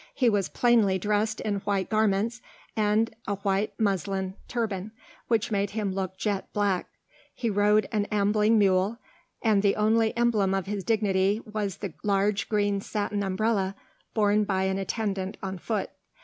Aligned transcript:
He 0.15 0.29
was 0.31 0.49
plainly 0.49 0.97
dressed 0.97 1.41
in 1.41 1.57
white 1.59 1.87
garments 1.87 2.41
and 2.75 3.15
a 3.27 3.35
white 3.35 3.71
muslin 3.79 4.33
turban, 4.47 4.93
which 5.27 5.51
made 5.51 5.69
him 5.77 5.93
look 5.93 6.17
jet 6.17 6.51
black; 6.53 6.87
he 7.35 7.51
rode 7.51 7.87
an 7.91 8.05
ambling 8.05 8.57
mule, 8.57 8.97
and 9.43 9.61
the 9.61 9.75
only 9.75 10.17
emblem 10.17 10.55
of 10.55 10.65
his 10.65 10.83
dignity 10.83 11.39
was 11.45 11.77
the 11.77 11.93
large 12.03 12.49
green 12.49 12.81
satin 12.81 13.21
umbrella 13.21 13.75
borne 14.15 14.43
by 14.43 14.63
an 14.63 14.79
attendant 14.79 15.37
on 15.43 15.59
foot. 15.59 15.91